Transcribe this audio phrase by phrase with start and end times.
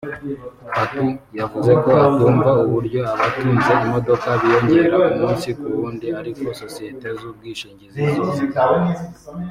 [0.73, 1.07] Fatou
[1.39, 8.99] yavuze ko atumva uburyo abatunze imodoka biyongera umunsi ku wundi ariko sosiyete z’ubwishingizi zo zigahomba